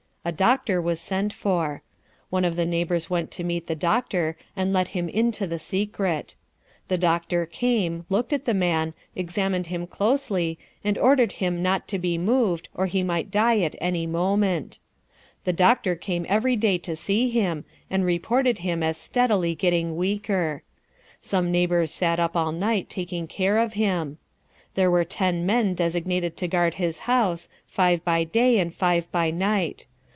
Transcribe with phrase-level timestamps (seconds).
[0.23, 1.81] A doctor was sent for.
[2.29, 6.35] One of the neighbors went to meet the doctor, and let him into the secret.
[6.89, 11.97] The doctor came, looked at the man, examined him closely, and ordered him not to
[11.97, 14.77] be moved or he might die at any moment.
[15.43, 20.61] The doctor came every day to see him, and reported him as steadily getting weaker.
[21.19, 24.19] Some neighbors sat up all night taking care of him.
[24.75, 29.31] There were ten men designated to guard his house, five by day and five by
[29.31, 29.87] night.